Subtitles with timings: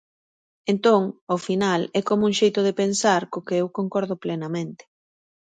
[0.73, 1.01] Entón,
[1.31, 4.83] ao final, é como un xeito de pensar co que eu concordo plenamente.